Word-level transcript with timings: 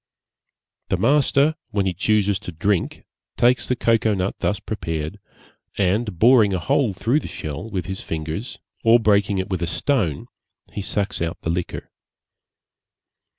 The 0.89 0.97
master 0.97 1.53
when 1.69 1.85
he 1.85 1.93
chooses 1.93 2.39
to 2.39 2.51
drink 2.51 3.03
takes 3.37 3.67
the 3.67 3.75
cocoa 3.75 4.15
nut 4.15 4.33
thus 4.39 4.59
prepared, 4.59 5.19
and 5.77 6.17
boring 6.17 6.53
a 6.55 6.59
hole 6.59 6.91
through 6.93 7.19
the 7.19 7.27
shell 7.27 7.69
with 7.69 7.85
his 7.85 8.01
fingers, 8.01 8.57
or 8.83 8.99
breaking 8.99 9.37
it 9.37 9.51
with 9.51 9.61
a 9.61 9.67
stone, 9.67 10.25
he 10.71 10.81
sucks 10.81 11.21
out 11.21 11.39
the 11.41 11.51
liquor. 11.51 11.91